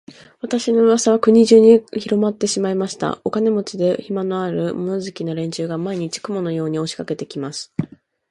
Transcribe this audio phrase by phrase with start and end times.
[0.39, 3.19] 私の噂は国中にひろまってしまいました。
[3.23, 7.71] お金持で、暇のある、物好きな連中が、毎日、雲のように押しかけて来ます。